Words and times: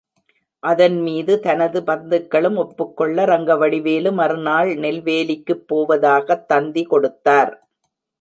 அதன்மீது 0.63 1.39
தனது 1.39 1.81
பந்துக்களும் 1.81 2.55
ஒப்புக்கொள்ள, 2.55 3.25
ரங்கவடிவேலு 3.25 4.11
மறுநாள் 4.13 4.75
நெல்வேலிக்குப் 4.77 5.63
போவதாகத் 5.67 6.47
தந்தி 6.47 6.83
கொடுத்தார். 6.83 7.53